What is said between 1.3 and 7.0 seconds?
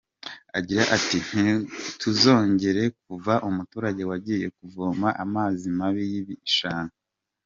“Ntituzongere kuva umuturage wagiye kuvoma amazi mabi y’ibishanga.